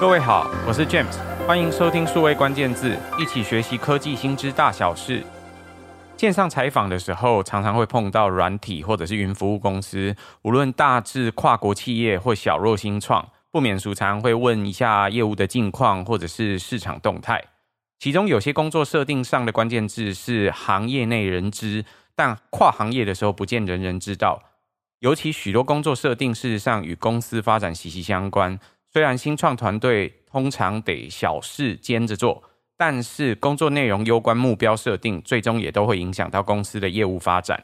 [0.00, 5.22] 各位好，我是 James，欢迎收听数位关键字，一起学习科技新知大小事。
[6.16, 17.44] 线上采访的时候，常常会碰到软体或者是云服务公司，无论大至跨国企业或小弱新创，不免俗常会问一下业务的近况或者是市场动态。
[17.98, 21.84] 其中有些工作设定上的关键字是行业内人知，
[22.16, 24.42] 但跨行业的时候不见人人知道。
[25.00, 28.58] 尤其许多工作设定事实上与公司发展息息相关。
[28.92, 32.42] 虽然新创团队通常得小事兼着做，
[32.76, 37.62] 但是工作内容攸关目标设定，最终也都会影响到公司的业务发展。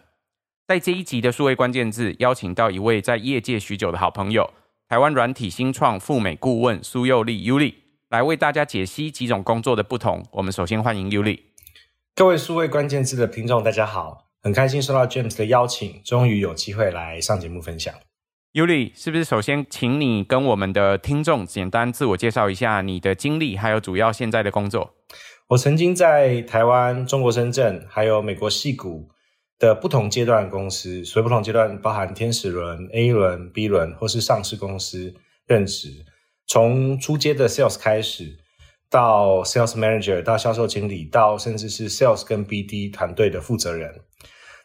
[0.68, 4.52] 在这一集的数位关键字，邀请到一位在业界许久的好朋友，
[4.88, 7.74] 台湾软体新创赴美顾问苏又立 Yuli，
[8.10, 10.24] 来为大家解析几种工作的不同。
[10.30, 11.40] 我们首先欢迎 Yuli。
[12.14, 17.92] 各位数位关键字的听众，大家好，很开心收到 James 的邀请，终于有机会来上节目分享。
[18.56, 24.94] Yuli，是不是首先请你跟我们的听众简单自我介绍一下你的经历，还有主要现在的工作？
[25.48, 29.10] 我曾经在台湾、中国深圳，还有美国矽谷
[29.58, 35.12] 的不同阶段公司，所以不同阶段包含天使轮、A 轮、B 轮或是上市公司
[35.46, 35.90] 任职，
[36.46, 38.38] 从初阶的 Sales 开始，
[38.88, 44.00] 到 Sales Manager，到销售经理，到甚至是 Sales 跟 BD 团队的负责人。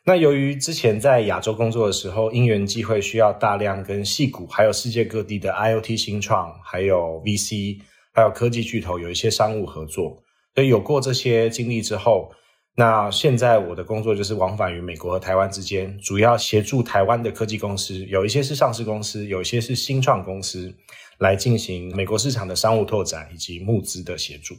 [0.03, 7.79] 那由于之前在亚洲工作的时候，因缘际会需要大量跟戏股，还有世界各地的 IoT 新创，还有 VC，
[8.11, 10.23] 还有科技巨头有一些商务合作。
[10.55, 12.31] 所以有过这些经历之后，
[12.75, 20.73] 那现在我的工作就是往返于美国和台湾之间，主要协助台湾的科技公司，有一些是上市公司，有一些是新创公司，
[21.19, 24.55] 来进行美国市场的商务拓展以及募资的协助。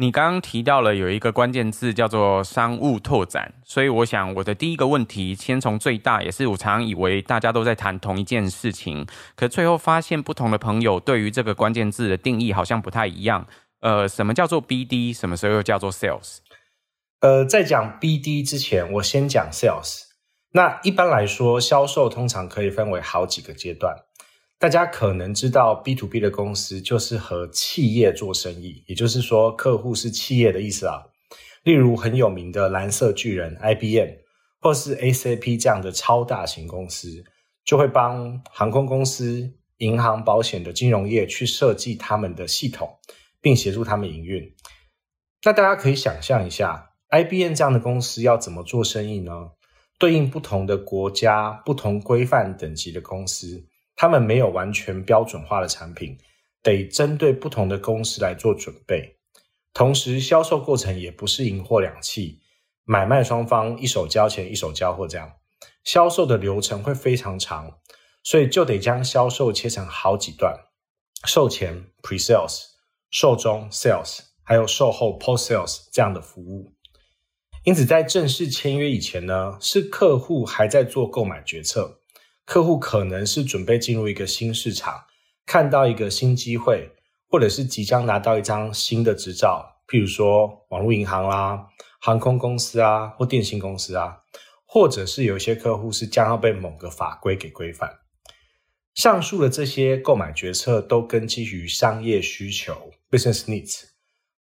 [0.00, 9.04] 你刚刚提到了有一个关键字叫做商务拓展，所以我想我的第一个问题先从最大，也是我常以为大家都在谈同一件事情，
[9.34, 13.44] 可最后发现不同的朋友对于这个关键字的定义好像不太一样。
[13.80, 15.12] 呃，什么叫做 BD？
[15.12, 16.36] 什么时候又叫做 Sales？
[17.20, 20.02] 呃，在讲 BD 之前，我先讲 Sales。
[20.52, 23.96] 那一般来说，销售通常可以分为好几个阶段。
[24.60, 31.04] 大家可能知道，B to B 的公司就是和企业做生意，也就是说，客户是企业的意思啊。
[31.62, 34.16] 例如很有名的蓝色巨人 IBM，
[34.60, 37.22] 或是 ACP 这样的超大型公司，
[37.64, 42.98] 就会帮航空公司、银行、保险的金融业去设计他们的系统，
[43.40, 44.52] 并协助他们营运。
[45.44, 49.50] 那大家可以想象一下，IBM 这样的公司要怎么做生意呢？
[50.00, 53.64] 对应不同的国家、不同规范等级的公司。
[54.00, 56.16] 他们没有完全标准化的产品，
[56.62, 59.18] 得针对不同的公司来做准备。
[59.74, 62.38] 同时，销售过程也不是银货两訖，
[62.84, 65.32] 买卖双方一手交钱一手交货这样，
[65.82, 67.80] 销售的流程会非常长，
[68.22, 70.56] 所以就得将销售切成好几段：
[71.26, 72.66] 售前 （pre-sales）、
[73.10, 76.72] 售中 （sales） 还有售后 （post-sales） 这样的服务。
[77.64, 82.00] 因此，在正式签约以前呢，是客户还在做购买决策。
[82.48, 85.04] 客户可能是准备进入一个新市场，
[85.44, 86.90] 看到一个新机会，
[87.28, 91.66] 或者是即将拿到一张新的执照，譬如说网络银行啦、
[92.00, 94.20] 航空公司啊或电信公司啊，
[94.64, 97.98] 或者是有一些客户是将要被某个法规给规范。
[98.94, 103.82] 上述的这些购买决策都根基于商业需求 （business needs），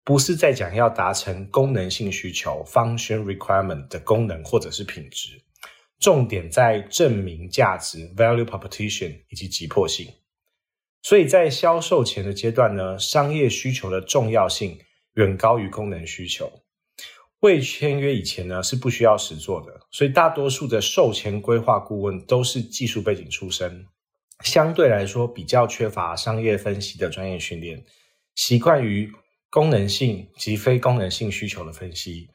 [0.03, 5.41] 不是在讲要达成功能性需求 （function requirement） 的功能或者是品质。
[5.99, 10.07] 重点在证明价值 （value proposition） 以及急迫性，
[11.01, 14.77] 所以在销售前的阶段呢，商业需求的重要性
[15.13, 16.61] 远高于功能需求。
[17.39, 23.85] 未签约以前呢，是不需要实作的，所以大多数的售前规划顾问都是技术背景出身，
[24.43, 27.83] 相对来说比较缺乏商业分析的专业训练，
[28.35, 29.11] 习惯于
[29.49, 32.27] 功能性及非功能性需求的分析。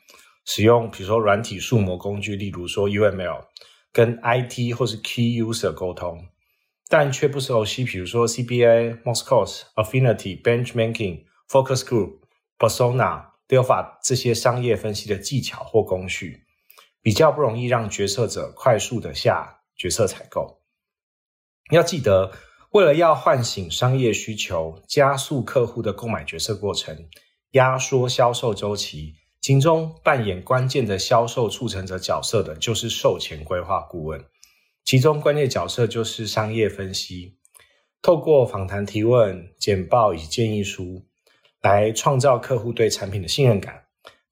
[0.45, 3.45] 使用比如说软体数模工具，例如说 UML，
[3.93, 6.27] 跟 IT 或是 Key User 沟通，
[6.89, 12.21] 但却不熟悉比如说 CBA、Morse Code、Affinity、Benchmarking、Focus Group、
[12.59, 16.45] Persona、Delphi 这些商业分析的技巧或工序，
[17.03, 20.61] 比较不容易让决策者快速的下决策采购。
[21.71, 22.33] 要记得，
[22.71, 27.09] 为了要唤醒商业需求，加速客户的购买决策过程，
[27.53, 29.15] 压缩销售周期。
[29.41, 34.23] 其中扮演关键的销售促成者角色的，就是售前规划顾问。
[34.85, 37.37] 其中关键角色就是商业分析，
[38.03, 41.07] 透过访谈提问、简报以及建议书，
[41.63, 43.83] 来创造客户对产品的信任感、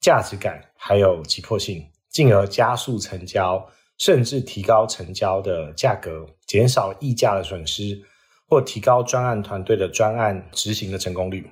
[0.00, 3.66] 价值感，还有急迫性，进而加速成交，
[3.96, 7.98] 甚至提高成交的价格，减少溢价的损失，
[8.46, 11.50] 或提高专案团队的专案执行的成功率。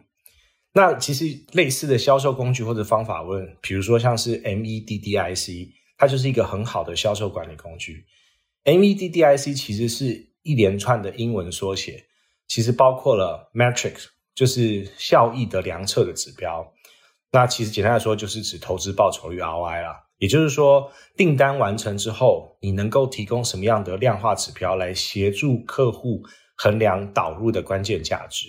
[0.77, 8.05] 那其实类似的销售工具或者方法论，比如说像是 MEDDIC，它就是一个很好的销售管理工具。
[8.63, 12.05] MEDDIC 其实是一连串的英文缩写，
[12.47, 16.71] 其实包括了 Metrics，就是效益的量测的指标。
[17.33, 20.03] 那其实简单来说，就是指投资报酬率 ROI 啦。
[20.19, 26.23] 也就是说，订单完成之后，你能够提供什么样的量化指标来协助客户
[26.59, 28.49] 衡量导入的关键价值？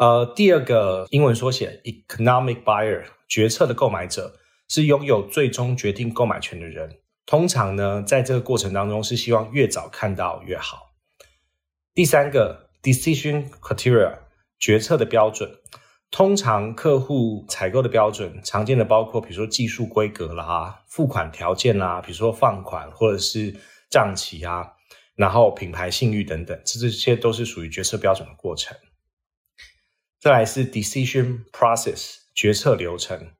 [0.00, 4.32] 呃，第二个英文缩写 economic buyer，决策的购买者
[4.66, 7.00] 是拥有最终决定购买权的人。
[7.26, 10.94] 通常呢，在这个过程当中是希望越早看到越好。
[11.92, 14.20] 第三个 decision criteria，
[14.58, 15.50] 决策的标准。
[16.10, 23.54] 通常客户采购的标准常见的包括，比如说技术规格啦、付款条件啦，比如说放款或者是
[23.90, 24.72] 账期啊，
[25.14, 28.74] 然后品牌信誉等等，这这些都是属于决策标准的过程。
[30.20, 33.32] 再来是 decision process 决策流程，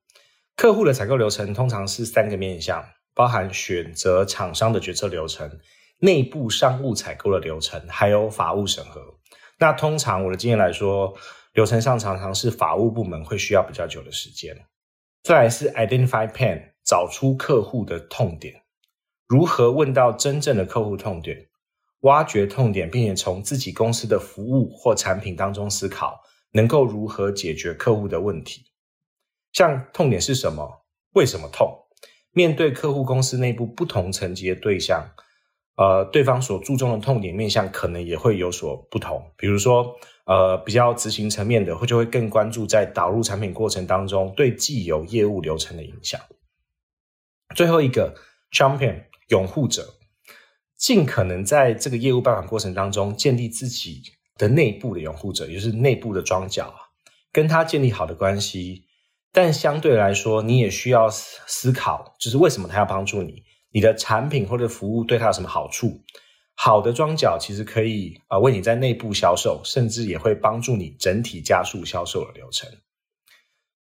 [0.57, 2.83] 客户的采购流程通常是三个面向，
[3.15, 5.61] 包含选择厂商的决策流程、
[5.99, 9.03] 内部商务采购的流程，还有法务审核。
[9.59, 11.15] 那通常我的经验来说，
[11.53, 14.57] 流程上常常是法务部门会需要比较久的时间。
[15.23, 18.63] 再来是 identify pain 找出客户的痛点，
[19.27, 21.47] 如何问到真正的客户痛点，
[22.01, 26.19] 挖掘痛点，并且从自己公司的服务或产品当中思考。
[26.53, 28.67] 能够如何解决客户的问题？
[29.53, 30.87] 像痛点是什么？
[31.15, 31.87] 为什么痛？
[32.33, 35.11] 面对客户公司内部不同层级的对象，
[35.77, 39.33] 呃，对方所注重的痛点面向可能也会有所不同。
[39.37, 46.21] 比如说，呃，比较执行层面的，会就会更关注在导入产品过程当中对既有业务流程的影响。
[47.57, 48.15] 最后一个
[48.53, 49.95] ，champion 拥护者，
[50.77, 54.03] 尽可能在这个业务办法过程当中建立自己。
[54.41, 56.75] 的内部的拥护者，也就是内部的桩脚，
[57.31, 58.87] 跟他建立好的关系。
[59.33, 63.45] 但相对来说，你也需要思考，就是为什么他要帮助你？
[63.71, 66.01] 你的产品或者服务对他有什么好处？
[66.57, 72.69] 好的桩脚其实可以啊，为你在内部销售，甚至也会帮助你整体加速销售的流程。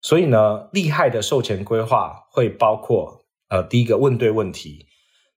[0.02, 4.88] 所以呢，厉害的售前规划会包括呃，第一个问对问题，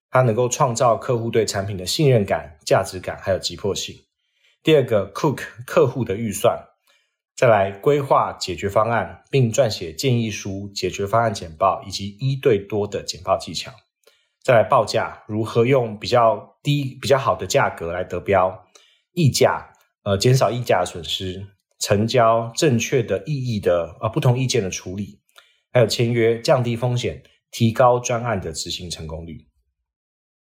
[0.09, 3.95] 它能够创造客户对产品的信任感、价值感，还有急迫性。
[4.63, 6.55] 第二个，cook 客户的预算，
[7.35, 13.71] 再来规划解决方案，并撰写建议书、解决方案简报以及一对多的简报技巧。
[14.43, 18.67] 再来报价，如何用比较低、比较好的价格来得标，
[19.13, 19.73] 溢价，
[20.03, 21.43] 呃，减少溢价损失，
[21.79, 25.19] 成交正确的意义的呃不同意见的处理，
[25.71, 29.47] 还有签约，降低风险，提高专案的执行成功率。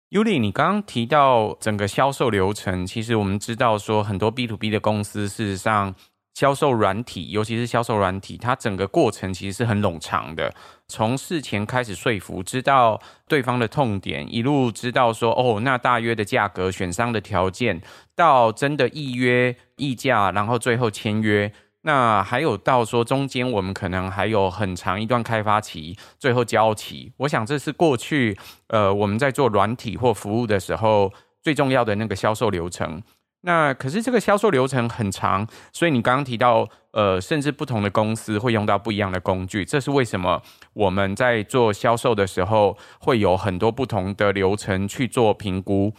[0.09, 5.93] Yuli，你刚刚提到整个销售流程，其实我们知道说很多 B to B 的公司，事实上
[6.33, 10.53] 销售软体，尤其是销售软体，它整个过程其实是很冗长的。
[10.87, 17.81] 从事前开始说服，知道对方的痛点，一路知道说哦，那大约的价格、选商的条件，
[18.15, 21.51] 到真的预约议价，然后最后签约。
[21.87, 27.13] 那还有到说中间，我们可能还有很长一段开发期，最后交期。
[27.15, 28.37] 我想这是过去
[28.67, 33.01] 呃我们在做软体或服务的时候最重要的那个销售流程。
[33.43, 39.63] 那可是这个销售流程很长，所以你刚刚提到呃，甚至不同的公司会用到不一样的工具。
[39.63, 40.41] 这是为什么
[40.73, 45.93] 我们在做销售的时候会有很多不同的流程去做评估？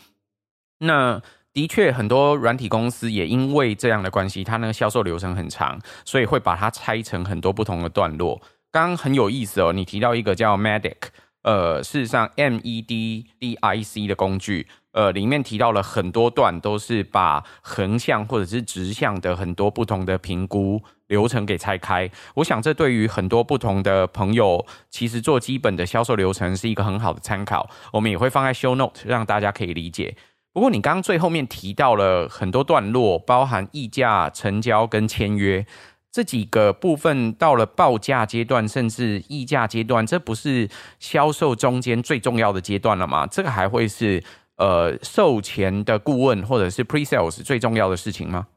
[0.80, 1.22] 那。
[1.58, 8.40] 的确，很多软体公司也因为这样的关系，它那个销售流程很长，所以会把它拆成很多不同的段落。
[8.70, 10.94] 刚刚很有意思哦，你提到一个叫 Medic，
[11.42, 22.08] 呃，事实上 M E D D I C 的工具，呃，里面提到了很多段，都是把横向或者是直向的很多不同的评估流程给拆开。
[22.36, 27.68] 我想这对于很多不同的朋友，其实做基本的销售流程是一个很好的参考。
[27.92, 30.16] 我们也会放在 Show Note，让大家可以理解。
[30.52, 35.64] 不过，你刚刚最后面提到了很多段落，包含议价、成交跟签约
[36.10, 43.26] 这几个部分，到了报价阶段，甚至议价阶段，这不是销售中间最重要的阶段了吗？
[43.26, 44.24] 这个还会是
[44.56, 48.48] 呃售前的顾问或者是 pre-sales 最重要的事情吗？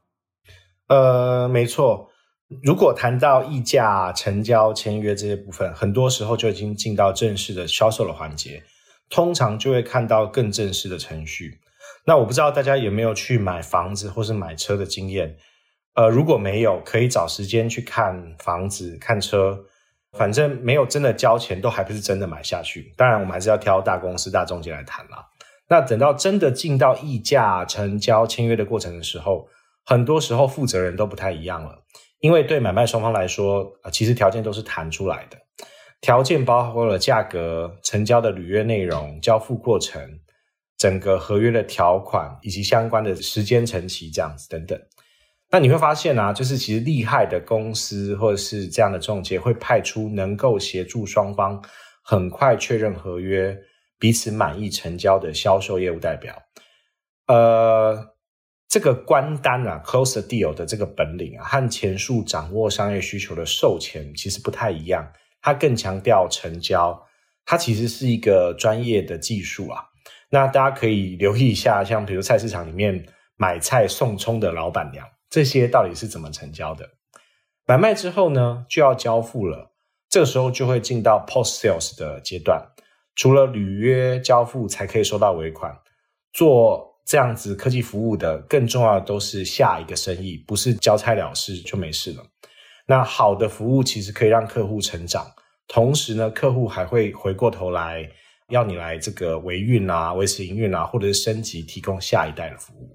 [0.87, 2.09] 呃，没错。
[2.63, 8.63] 如果谈到议价、成交、签约这些部分，很多时候就已经进到正式的销售的环节，
[9.09, 11.59] 通常就会看到更正式的程序。
[12.05, 15.37] 那我不知道大家有没有去买房子或是买车的经验，
[15.93, 19.65] 呃，如果没有，可以找时间去看房子、看车，
[20.17, 22.93] 反正没有真的交钱，都还不是真的买下去。
[22.97, 25.25] 当然，我们还是要挑大公司、大中介来谈啦。
[25.69, 29.47] 那等到真的进到议价、成交、签约的过程的时候，
[29.85, 31.83] 很多时候负责人都不太一样了，
[32.19, 35.37] 因为对买卖双方来说，呃，其实条件都是谈出来的，
[36.01, 40.19] 条件包括了价格、成交的履约内容、交付过程、
[40.81, 44.79] 整个合约的条款以及相关的时间、成期这样子等等。
[45.51, 51.63] 那你会发现啊，就是其实厉害的公司或者是这样的中介会派出能够协助双方
[52.01, 53.55] 很快确认合约、
[53.99, 56.35] 彼此满意成交的销售业务代表，
[57.27, 58.07] 呃。
[58.73, 65.05] 这个关单啊，close the deal 的这个本领啊，和前述掌握商业需求的售前其实不太一样。
[65.41, 66.97] 它更强调成交，
[67.43, 69.83] 它其实是一个专业的技术啊。
[70.31, 73.05] 那大家可以留意一下，像比如菜市场里面
[73.37, 76.89] 买菜送葱的老板娘，这些到底是怎么成交的？
[77.67, 79.71] 买卖之后呢，就要交付了，
[80.09, 82.69] 这个时候就会进到 post sales 的阶段，
[83.15, 85.77] 除了履约交付才可以收到尾款，
[86.33, 86.89] 做。
[87.03, 92.23] 这样子科技服务的更重要的都是下一个生意，不是交差了事就没事了。
[92.85, 95.25] 那好的服务其实可以让客户成长，
[95.67, 98.07] 同时呢，客户还会回过头来
[98.51, 102.93] 要你来这个维运啊、维持营运啊，或者是升级提供下一代的服务。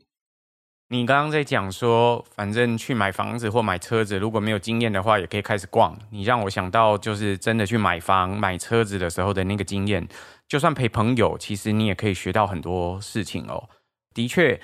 [0.88, 5.98] 你刚刚在讲说，反正去买房子或买车子，如果没有经验的话，也可以开始逛。
[6.10, 10.06] 你让我想到，就是真的去买房、买车子的时候的那个经验，
[10.46, 13.68] 就算陪朋友，其实你也可以学到很多事情哦。
[14.14, 14.60] 的确，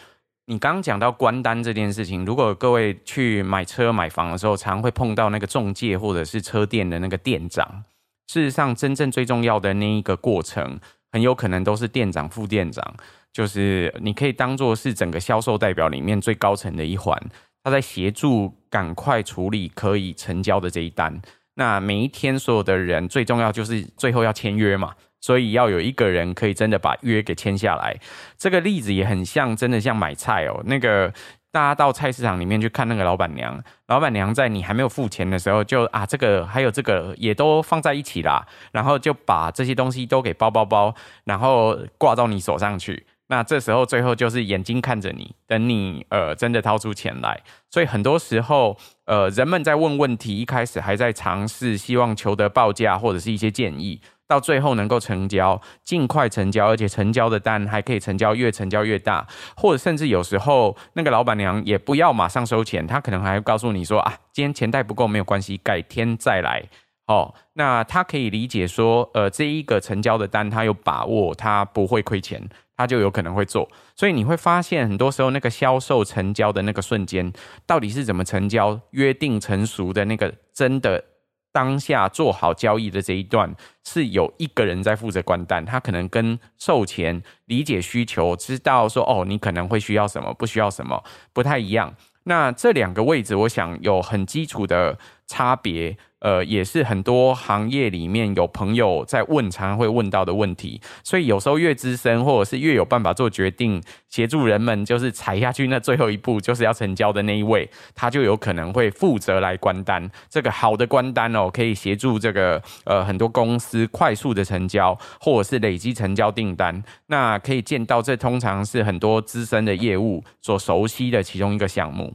[0.46, 7.82] 你刚刚讲到关单这件事情，如果各位去买车买房的时候，常会碰到那个中介或者是车店的那个店长。
[8.26, 10.78] 事实上，真正最重要的那一个过程，
[11.10, 12.94] 很有可能都是店长、副店长，
[13.32, 17.20] 就是你可以当做是整个销售代表里面最高层的一环，
[17.62, 21.20] 他在协助赶快处理可以成交的这一单。
[21.54, 24.94] 那每一天所有的人，最重要就是最后要签约嘛。
[25.20, 27.96] 所以要有一个人可以真的把约给签下来。
[28.36, 30.60] 这个例子也很像，真的像买菜哦。
[30.66, 31.14] 那个
[31.52, 40.94] 大家到菜市场里面去看那个老板娘，老板娘在你还没有付钱的时候就，啊这个还有这个也都放在一起啦，然后就把这些东西都给包包包，
[41.24, 43.06] 然后挂到你手上去。
[43.28, 47.40] 那这时候最后就是眼睛看着你，等你呃真的掏出钱来。
[47.70, 54.00] 所以很多时候呃人们在问问题，一开始还在尝试，希望求得报价或者是一些建议。
[54.32, 66.62] 到最后能够成交，尽快成交，而且成交的单还可以成交，越成交越大，或者甚至有时候那个老板娘也不要马上收钱，她可能还会告诉你说啊，今天钱带不够没有关系，改天再来。
[67.08, 72.40] 哦，那他可以理解说，呃，这一个成交的单他有把握，他不会亏钱，
[72.76, 73.68] 他就有可能会做。
[73.94, 77.30] 所以你会发现，很多时候那个销售成交的那个瞬间，
[77.66, 81.04] 到底是怎么成交，约定成熟的那个真的。
[81.52, 83.54] 当下做好交易的这一段，
[83.84, 91.94] 是有一个人在负责关单，他可能跟售前理解需求，知道说哦，你可能会需要什么，不需要什么，不太一样。
[92.24, 94.96] 那这两个位置，我想有很基础的
[95.32, 95.96] 差别。
[96.22, 100.80] 呃，也是很多行业里面有朋友在问，常常会问到的问题。
[101.02, 110.08] 所以有时候越资深，或者是越有办法做决定，协助人们就是踩下去那最后一步，就是要成交的那一位，他就有可能会负责来关单。
[110.30, 116.84] 这个好的关单哦，可以协助这个呃很多公司快速的成交，或者是累积成交订单。
[117.08, 122.14] 那可以见到，这通常是很多资深的业务所熟悉的其中一个项目。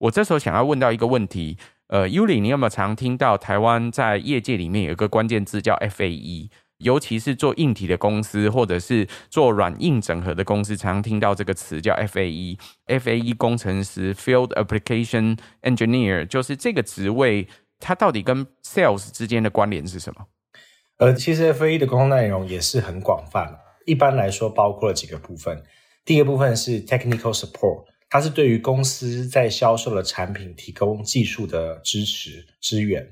[0.00, 1.56] 我这时候想要问到一个问题。
[1.90, 6.48] 呃，Yuli，你有没有常听到台湾在业界里面有一个关键字叫 FAE？
[6.78, 12.56] 尤其是做硬体的公司，或者是做软硬整合的公司，常常听到这个词叫 FAE。
[12.86, 17.48] FAE 工程师 （Field Application Engineer） 就是这个职位，
[17.80, 20.26] 它到底跟 Sales 之间的关联是什么？
[20.98, 25.64] 呃，其实 FAE 的工作内容也是很广泛，一般来说包括了几个部分。
[26.04, 27.86] 第一个部分是 Technical Support。
[28.10, 33.08] 它是对于公司在销售的产品提供技术的支持支援。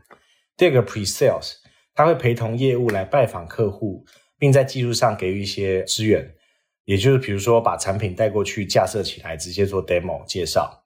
[0.56, 1.52] 第二个 Pre-sales，
[1.94, 4.04] 它会陪同业务来拜访客户，
[4.38, 6.34] 并在技术上给予一些支援，
[6.84, 10.84] 也就是比如说把产品带过去架设起来，直接做 demo 介绍。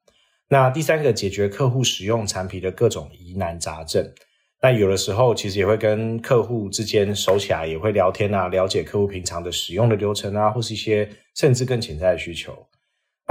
[0.49, 4.12] 那第三个解决客户使用产品的各种疑难杂症。
[4.61, 12.69] 那有的时候其实也会跟客户之间熟起来，也会聊天啊，了解客户平常的使用的流程啊，或是一些甚至更潜在的需求。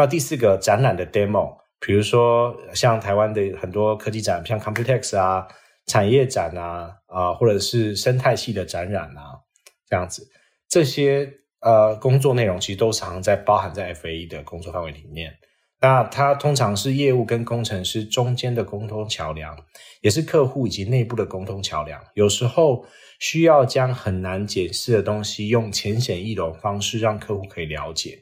[0.01, 5.47] 那第四个展览的 demo，比如说像台湾的很多科技展，像 Computex 啊、
[5.85, 9.37] 产业展啊，啊、或者是生态系的展览啊，
[9.87, 10.27] 这样子，
[10.67, 15.33] 这些呃工作内容其实都常常在包含在 FAE 的工作范围里面。
[15.79, 19.55] 那它通常是业务跟工程师中间的沟通桥梁，
[20.01, 22.03] 也是客户以及内部的沟通桥梁。
[22.15, 22.83] 有时候
[23.19, 28.17] 需要将很难解释的东西用浅显易懂方式让客户可以了解，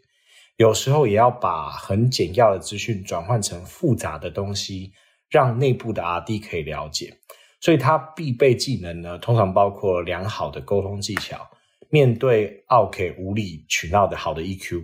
[0.59, 4.91] 有时候也要把很简要的资讯转换成复杂的东西，
[5.29, 7.17] 让内部的 RD 可以了解。
[7.61, 11.49] 所以它必备技能呢，通常包括良好的沟通技巧，
[11.89, 14.83] 面对 OK 无理取闹的好的 EQ。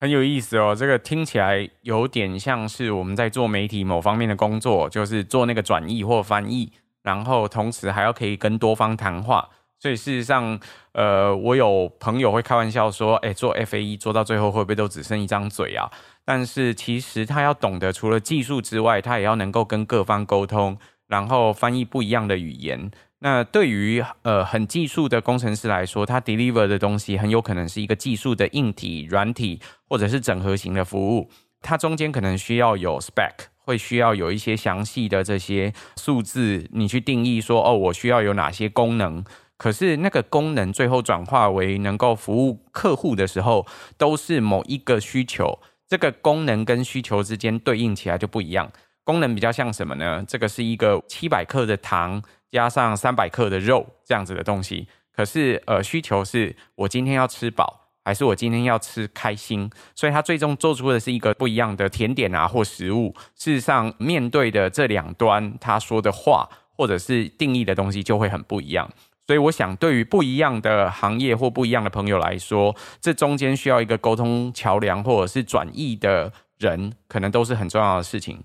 [0.00, 6.72] 很有意思哦，这个听起来有点像是我们在做媒体某方面的工作，就是做那个转译或翻译，
[7.04, 9.48] 然后同时还要可以跟多方谈话。
[9.80, 10.58] 所以事实上，
[10.92, 15.88] 呃，我有朋友会开玩笑说，哎，做 FAE 做到最后会不会都只剩一张嘴啊？
[16.24, 22.90] 但是其实他要懂得除了技术之外，他也要能够跟各方沟通，然后翻译不一样的语言。
[23.20, 31.30] 那对于呃很技术的工程师来说，他 deliver 的东西很有可能是一个技术的硬体、软体，或者是整合型的服务。
[31.60, 39.24] 它中间可能需要有 spec，会需要有一些详细的这些数字，你去定义说哦，我需要有哪些功能。
[39.58, 43.66] 可是那个功能最后转化为能够服务客户的时候，
[43.98, 45.58] 都是某一个需求。
[45.86, 48.70] 这个功能跟需求之间对应起来就不一样。
[49.04, 50.24] 功能比较像什么呢？
[50.26, 52.22] 这个是一个七百克的糖。
[52.50, 59.70] 加上三百克的肉这样子的东西，可是呃需求是我今天要吃饱，还是我今天要吃开心？
[59.94, 63.14] 所以它最终做出的是一个不一样的甜点啊或食物。
[63.34, 68.88] 事实上，面对的这两端，他说的话或者是定义的东西就会很不一样。
[69.28, 78.42] 所以我想，对于不一样的行业或不一样的朋友来说，这中间需要一个沟通桥梁或者是转译的人，可能都是很重要的事情。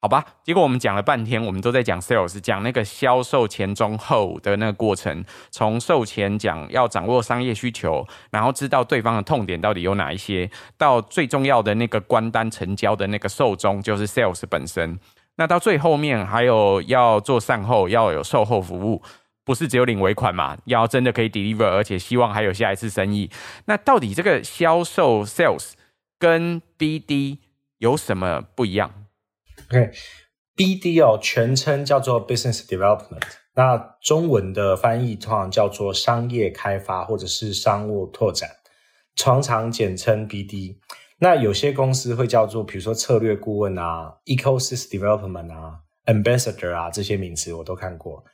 [0.00, 14.96] 好吧，结果我们讲了半天，我们都在讲 sales，讲那个销售前中后的那个过程，从售前讲要掌握商业需求，然后知道对方的痛点到底有哪一些，到最重要的那个关单成交的那个售中，就是 sales 本身。
[15.36, 19.02] 那到最后面还有要做善后，要有售后服务，
[19.50, 20.56] 不是只有领尾款嘛？
[20.66, 23.28] 要真的可以 deliver，而且希望还有下一次生意。
[23.64, 25.72] 那到底这个销售 sales
[26.20, 27.38] 跟 BD
[27.78, 29.08] 有什么不一样
[29.68, 33.22] ？OK，BD 哦，全称叫做 Business Development，
[33.56, 38.48] 那中文的翻译通常叫做商业开发或者是商务拓展，
[39.16, 40.76] 常常简称 BD。
[41.18, 48.24] 那有些公司会叫做，比如说策略顾问啊、Ecosystem Development 啊、Ambassador 啊这些名词我都看过。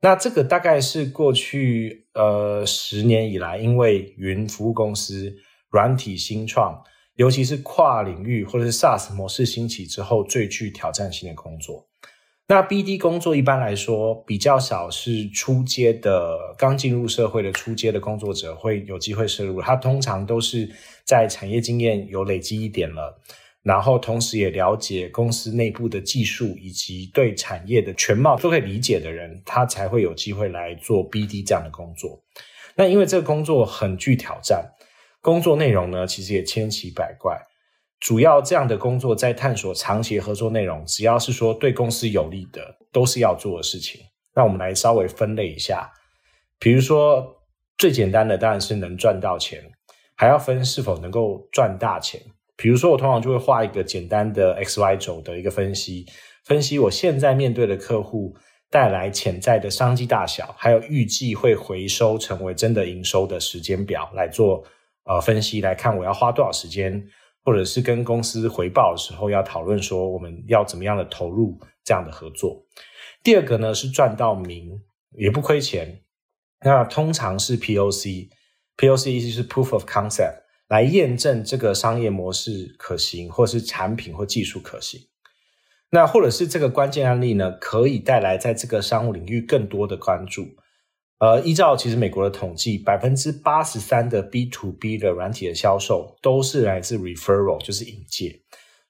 [0.00, 5.34] 那这个大概是过去呃十年以来，因为云服务公司
[5.70, 6.82] 软体新创。
[7.16, 11.86] 尤其是跨领域或者是 SaaS 模式兴起之后，最具挑战性的工作。
[12.48, 19.60] 那 BD 工作一般来说比较少，是初阶的刚进入社会的初阶的工作者会有机会涉入。
[19.60, 20.66] 他通常都是
[21.04, 23.20] 在产业经验有累积一点了，
[23.70, 32.20] 然后同时也了解公司内部的技术以及对产业的全貌都可以理解的人，他才会有机会来做 BD 这样的工作。
[32.74, 34.72] 那因为这个工作很具挑战。
[35.20, 37.40] 工作内容呢，其实也千奇百怪。
[38.00, 44.00] 主要这样的工作在探索长期合作内容，只要是说对公司有利的，都是要做的事情。
[44.34, 45.92] 那我们来稍微分类一下，
[46.58, 47.24] 比如说
[47.78, 49.62] 最简单的当然是能赚到钱，
[50.16, 52.20] 还要分是否能够赚大钱。
[52.60, 56.04] 比如说我通常就会画一个简单的 XY 轴的一个分析，
[56.44, 58.36] 分析我现在面对的客户
[58.68, 64.62] 带来潜在的商机大小，还有预计会回收成为真的营收的时间表来做。
[65.04, 67.02] 呃，分析来看，我要花多少时间，
[67.42, 72.62] 或者是跟公司回报的时候要讨论说，我们要怎么样的投入这样的合作。
[73.22, 74.78] 第二个呢是赚到名，
[75.16, 76.02] 也不亏钱。
[76.62, 85.00] 那通常是 POC，POC 意思是 Proof of Concept，来验证这个商业模式可行，或是产品或技术可行。
[85.90, 90.46] 那或者是这个关键案例呢，可以带来在这个商务领域更多的关注。
[91.18, 98.40] 呃，依照其实美国的统计，百分之八十三的 B to B 的软体的销售都是来自 referral，就是引介。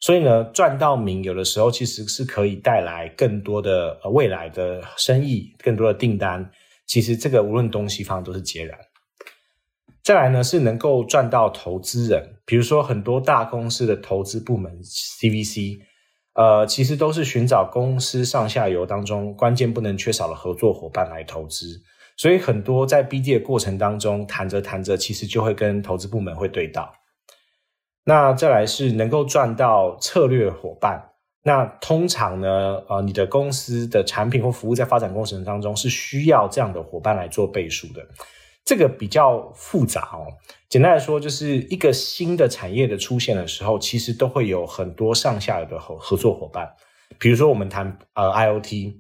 [0.01, 6.51] 所以呢，赚到名有的时候其实是可以带来更多的呃未来的生意，更多的订单。
[6.87, 8.79] 其实这个无论东西方都是截然。
[10.11, 15.79] 再来呢，是能够赚到投资人，比如说很多大公司的投资部门 CVC，
[16.35, 21.81] 呃，其实都是寻找公司上下游当中关键不能缺少的合作伙伴来投资。
[22.17, 26.93] 所以很多在 BD 的过程当中，谈着谈着，其实就会跟投资部门会对到。
[28.03, 31.01] 那再来是能够赚到策略伙伴。
[31.45, 38.05] 那通常呢，呃，你的公司的产品或服务在发展过程当中是需要这样的伙伴来做背书的。
[38.65, 40.27] 这个比较复杂哦。
[40.69, 46.73] 简单来说，就是一个新的产业的出现的时候，其实都会有很多上下游的合合作伙伴。
[47.19, 48.95] 比如说，我们谈呃 IoT，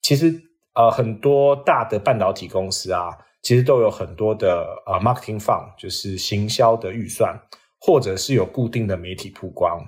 [0.00, 0.40] 其实
[0.74, 3.10] 呃很多大的半导体公司啊，
[3.42, 7.38] 其实都有很多的呃 marketing fund，就是行销的预算，
[7.78, 9.86] 或者是有固定的媒体曝光，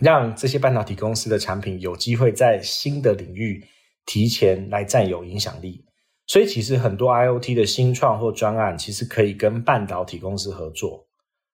[0.00, 3.64] 让这些半导体公司的产品有机会在新的领域
[4.04, 5.84] 提前来占有影响力。
[6.28, 11.06] 所以，其实很多 IoT 的新创或专案，其实可以跟半导体公司合作，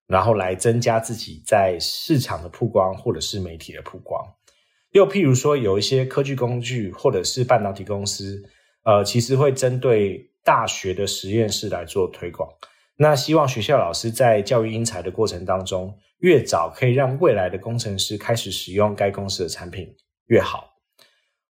[0.07, 4.25] 然后来增加自己在市场的曝光，或者是媒体的曝光。
[4.93, 8.43] 又譬如说，有一些科技工具或者是半导体公司，
[8.85, 12.49] 呃，其实会针对大学的实验室来做推广。
[12.97, 19.95] 那希望学校老师在教育英才的过程当中，越早可以让未来的工程师开始使用该公司的产品
[20.29, 20.77] 越好。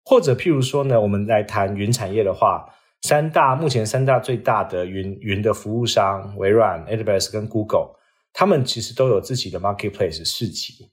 [0.05, 2.69] 或者譬如说呢，我们来谈云产业的话。
[3.03, 7.97] 三大目前三大最大的云云的服务商，微软、AWS 跟 Google，
[8.33, 10.89] 他们其实都有自己的 marketplace 市集。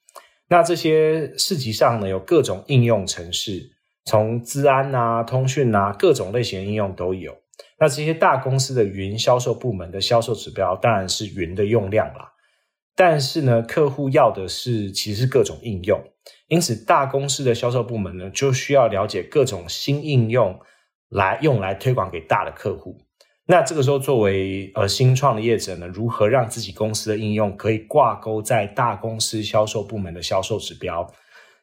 [0.48, 3.70] 那这些市集上呢，有各种应用程式，
[4.06, 7.38] 从资安啊、通讯啊，各种类型的应用都有。
[7.80, 12.34] 那这些大公司的云销售部门的销售指标当然是云的用量啦。
[12.96, 16.04] 但是呢，客户要的是其实是各种应用，
[16.48, 20.60] 因此大公司的销售部门呢，就需要了解各种新应用。
[21.10, 22.96] 来用来推广给大的客户，
[23.48, 31.12] 那这个时候作为呃新创的业者呢，如何让自己公司的应用可以挂钩在大公司销售部门的销售指标，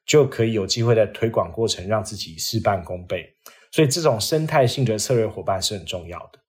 [0.05, 3.25] 就可以有机会在推广过程让自己事半功倍。
[3.71, 6.41] 所以这种生态性的策略伙伴是很重要的。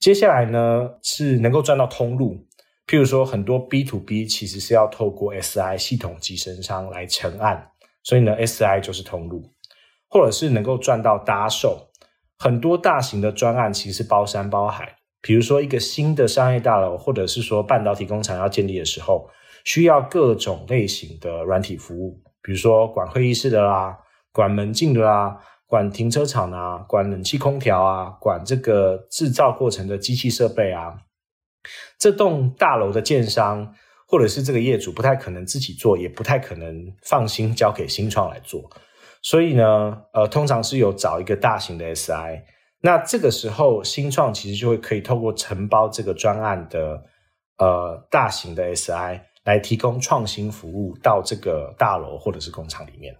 [0.00, 2.46] 接下来呢，是能够赚到通路，
[2.86, 7.70] 譬如说很多 B to B 其实是要透过 SI 系统集成商来承案，
[8.02, 9.52] 所以呢 SI 就是通路，
[10.08, 11.87] 或者是能够赚到搭售。
[12.38, 19.28] 很多大型的专案其实包山包海，比如说一个新的商业大楼，或者是说半导体工厂要建立的时候，
[19.64, 23.98] 需要各种类型的软体服务，比如说管会议室的啦，
[24.32, 30.94] 管门禁的啦，管停车场啊，管冷气空调啊，管这个制造过程的机器设备啊。
[31.98, 33.74] 这栋大楼的建商
[34.06, 38.70] 或者是这个业主不太可能自己做，也不太可能放心交给新创来做。
[39.28, 42.44] 所以呢，呃，通常是有找一个大型的 SI，
[42.80, 47.02] 那这个时候新创其实就会可以透过承包这个专案的
[47.58, 53.14] 呃大型的 SI 来提供创新服务到这个大楼或者是工厂里面。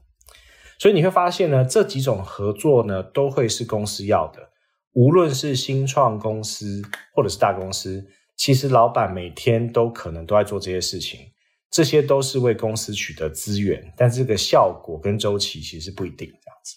[0.79, 4.49] 所以你会发现呢，这几种合作呢都会是公司要的，
[4.95, 6.81] 无论是新创公司
[7.15, 8.03] 或者是大公司，
[8.35, 11.21] 其实老板每天都可能都在做这些事情。
[11.71, 16.77] 这些都是为公司取得资源，但这个效果跟周期其实不一定这样子。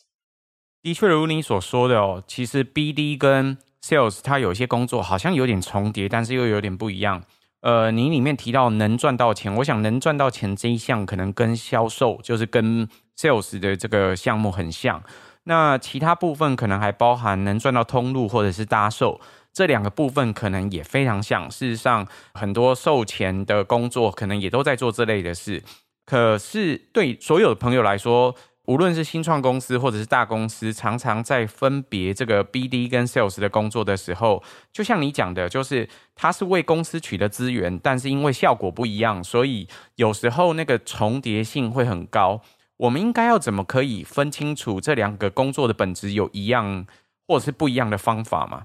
[0.83, 7.23] 的确，如你所说的哦，其实 BD 跟 Sales 它有些工作好像有点重叠，但是又有点不一样。
[7.61, 15.03] 呃，你里面提到能赚到钱，我想能赚到钱这一项可能跟销售，就是跟 Sales 的这个项目很像。
[15.43, 19.21] 那其他部分可能还包含能赚到通路或者是搭售。
[19.53, 25.63] 这两个部分可能也非常像，事实上，很多售前的工作可能也都在做这类的事。
[26.05, 28.35] 可是，对所有的朋友来说，
[28.65, 42.41] 无论是新创公司或者是大公司，常常在分别这个 BD 跟 Sales 的工作的时候，就像你讲的，就是它是为公司取得资源，但是因为效果不一样，所以有时候那个重叠性会很高。
[42.77, 46.85] 我们应该要怎么可以分清楚这两个工作的本质有一样
[47.27, 48.63] 或者是不一样的方法吗？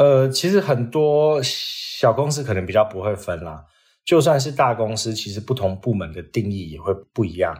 [0.00, 3.62] 呃，其实很多小公司可能比较不会分啦，
[4.02, 7.54] 就算是大公司，其实不同部门的定义也会不一样。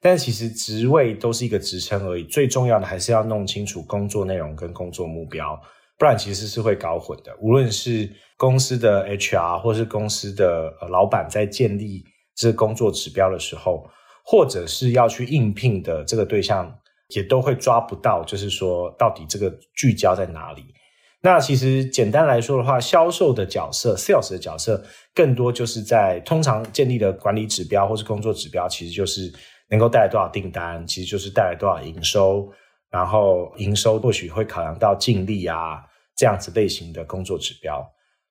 [0.00, 5.56] 但其实职位都是一个职称而已，最重要的还是要弄清楚工作内容跟工作目标，
[5.96, 7.32] 不然其实是会搞混的。
[7.40, 12.04] 无论是公司的 HR 或是公司的老板在建立
[12.34, 13.88] 这工作指标的时候，
[14.24, 16.76] 或者是要去应聘的这个对象，
[17.14, 20.64] 也都会抓不到，就是说到底这个聚焦在哪里。
[21.24, 24.84] 那其实简单来说的话，销售的角色，sales 的角色，
[25.14, 29.32] 更多就是在通常建立的管理指标或是工作指标，其实就是
[29.70, 32.46] 能够带来多少订单，其实就是带来多少营收，
[32.90, 35.80] 然后营收或许会考量到净利啊
[36.14, 37.82] 这样子类型的工作指标。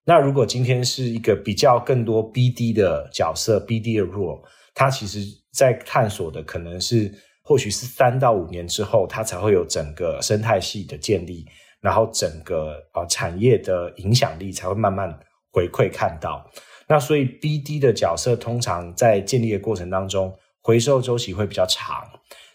[0.05, 4.43] 那如果今天是一个比较更多 BD 的角色，BD 的 role，
[4.75, 5.19] 它其实
[5.51, 11.43] 在探索的可能是或许是三到五年之后，它才会有整个生态系的建立。
[11.83, 15.19] 然后整个呃产业的影响力才会慢慢
[15.51, 16.49] 回馈看到，
[16.87, 22.07] 那所以 BD 的角色通常在建立的过程当中，回收周期会比较长，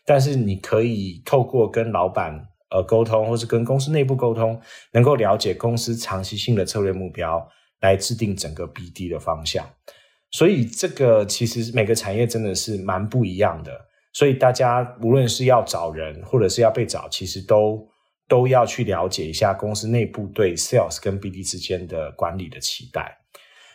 [0.07, 4.59] 但是你可以透过跟老板呃沟通，或是跟公司内部沟通，
[4.93, 7.47] 能够了解公司长期性的策略目标，
[7.83, 9.69] 来制定整个 BD 的方向。
[10.31, 13.73] 所以这个其实每个产业真的是蛮不一样的。
[14.15, 17.87] 所以大家无论是要找人，或者是要被找，其实都
[18.29, 23.19] 都要去了解一下公司内部对 Sales 跟 BD 之间的管理的期待。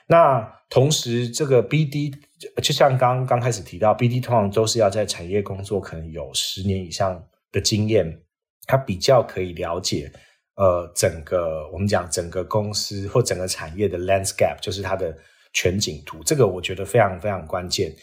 [0.08, 2.13] 那同时，这个 BD
[2.62, 8.22] 就像刚刚开始提到，BD 通常都是要在产业工作，可能有十年以上的经验，
[8.68, 10.12] 他比较可以了解，
[10.56, 15.16] 呃，整个我们讲整个公司或整个产业的 landscape，就是它的
[15.54, 16.22] 全景图。
[16.24, 17.94] 这个我觉得非常非常关键，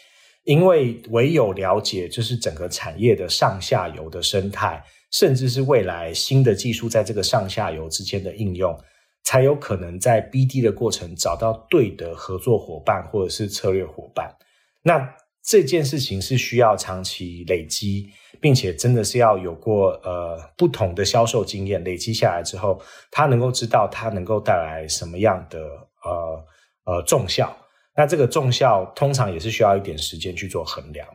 [0.44, 8.78] 因为唯有了解，就是整个产业的上下游的生态，甚至是未来新的技术在这个上下游之间的应用。
[9.22, 14.34] 才有可能在 BD 的过程找到对的合作伙伴或者是策略伙伴。
[14.82, 18.08] 那这件事情是需要长期累积，
[18.40, 25.60] 并且真的是要有过呃不同的销售经验累积下来之后，他能够知道他能够带来什么样的
[26.02, 26.44] 呃
[26.84, 27.54] 呃重效。
[27.94, 31.06] 那这个重效通常也是需要一点时间去做衡量。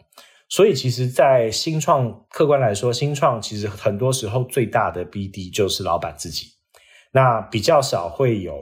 [0.48, 6.48] 所以其实，在新创客观来说，新创其实很多时候最大的 BD 就是老板自己。
[7.12, 8.54] 那比较少会有，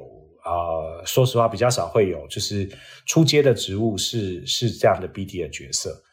[0.46, 2.69] 呃，说实话比较少会有，就是
[3.06, 6.04] 出街的职务是是这样的 BD 的角色。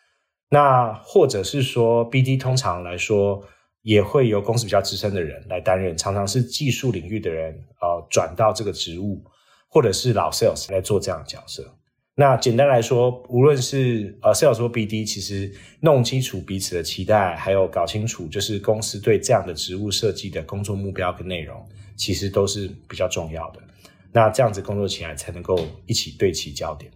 [0.49, 3.41] 那或者是说，BD 通常来说
[3.83, 9.23] 也会由公司比较资深的人来担任，常常是技术领域的人，呃，转到这个职务，
[9.69, 11.77] 或者是老 Sales 来做这样的角色。
[12.17, 21.67] 那简单来说，无论是呃 Sales 或 BD，其实弄清楚彼此的期待，还有搞清楚就是公司对这样的职务设计的工作目标跟内容。
[21.97, 23.61] 其实都是比较重要的，
[24.11, 26.91] 那这样子工作起来才能够一起对齐焦点。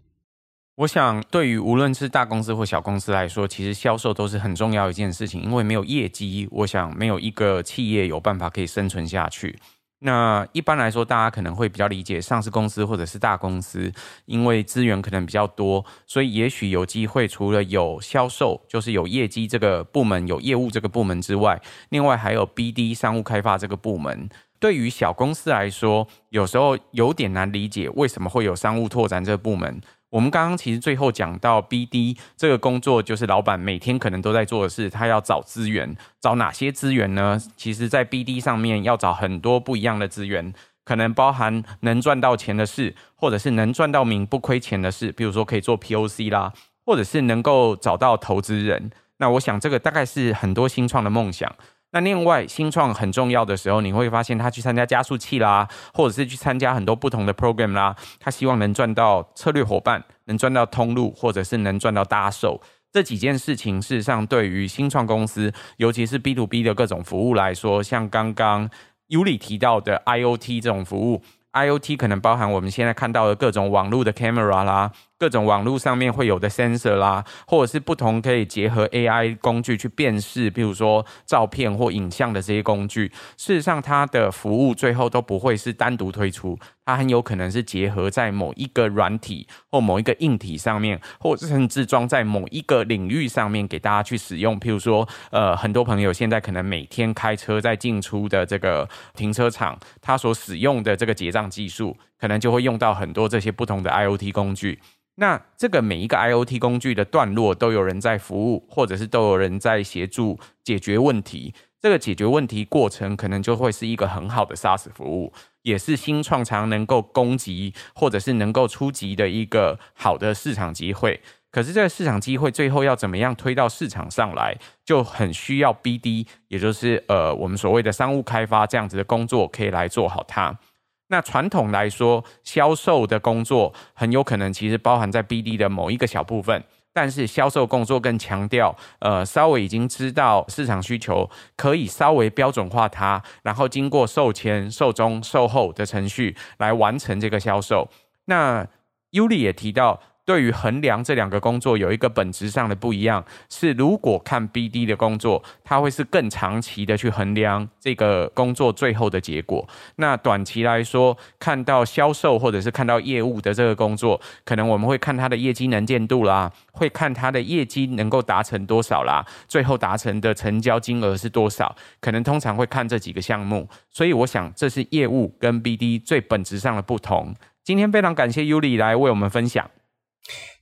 [0.77, 9.59] 我想，对于无论是大公司或小公司来说，其实销售都是很重要一件事情，因为没有业绩，我想没有一个企业有办法可以生存下去。
[10.00, 13.90] 那一般来说，大家可能会比较理解上市公司或者是大公司，
[14.26, 24.28] 因为资源可能比较多，所以也许有机会除了有销售，就是有业绩这个部门，有业务这个部门之外，另外还有 BD 商务开发这个部门。
[24.61, 29.80] 对于小公司来说，有时候有点难理解为什么会有商务拓展这个部门。
[30.14, 37.37] 我们刚刚其实最后讲到 BD 这个工作，就是老板每天可能都在做的事，他要找资源，找哪些资源呢？
[37.57, 46.53] 其实，在 BD 上面要找很多不一样的资源，可能包含能赚到钱的事，或者是能赚到名不亏钱的事，比如说可以做 POC 啦，
[46.87, 48.92] 或者是能够找到投资人。
[49.16, 51.53] 那我想这个大概是很多新创的梦想。
[51.94, 63.80] 那另外，新创很重要的时候，你会发现他去参加加速器啦，或者是去参加很多不同的 program 啦，他希望能赚到策略伙伴，能赚到通路，或者是能赚到搭手这几件事情。
[63.80, 68.68] 事实上，对于新创公司，尤其是 B to B 的各种服务来说，像刚刚
[69.09, 74.90] Yuli 提到的 IoT 这种服务，IoT 可能包含我们现在看到的各种网络的 camera 啦。
[75.24, 83.10] 各种网络上面会有的 sensor 啦，或者是不同可以结合 AI 工具去辨识，比如说照片或影像的这些工具。
[83.38, 94.60] 事实上，它的服务最后都不会是单独推出，它很有可能是结合在某一个软体或某一个硬体上面，或者甚至装在某一个领域上面给大家去使用。
[94.60, 104.78] 譬如说，呃，很多朋友现在可能每天开车在进出的这个停车场，它所使用的这个结账技术，可能就会用到很多这些不同的 IoT 工具。
[105.16, 111.55] 那这个每一个 IoT 工具的段落都有人在服务，或者是都有人在协助解决问题。
[111.81, 121.20] 这个解决问题过程可能就会是一个很好的 SaaS 服务，也是新创常能够攻击或者是能够出击的一个好的市场机会。
[121.50, 130.59] 可是这个市场机会最后要怎么样推到市场上来，就很需要 BD，也就是呃我们所谓的商务开发这样子的工作可以来做好它。
[131.08, 147.88] 那传统来说，销售的工作很有可能其实包含在 BD 的某一个小部分，但是销售工作更强调，呃，稍微已经知道市场需求，可以稍微标准化它，然后经过售前、售中、售后的程序来完成这个销售。
[148.24, 148.66] 那
[149.12, 150.00] Yuli 也提到。
[150.24, 159.66] 对于衡量这两个工作有一个本质上的不一样，是如果看 BD 的工作，它会是更长期的去衡量这个工作最后的结果。
[159.96, 173.68] 那短期来说，看到销售或者是看到业务的这个工作，可能我们会看它的业绩能见度啦，会看它的业绩能够达成多少啦，最后达成的成交金额是多少，可能通常会看这几个项目。
[173.90, 177.34] 所以我想，这是业务跟 BD 最本质上的不同。
[177.62, 179.70] 今天非常感谢 Yuli 来为我们分享。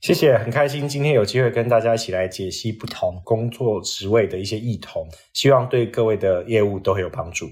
[0.01, 7.49] 谢谢，很开心今天有机会跟大家一起来解析不同工作职位的一些异同，希望对各位的业务都会有帮助。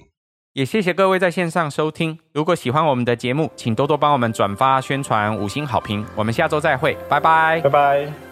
[0.53, 2.19] 也谢谢各位在线上收听。
[2.33, 6.05] 如果喜欢我们的节目，请多多帮我们转发宣传，五星好评。
[6.13, 8.30] 我们下周再会，拜拜，拜拜。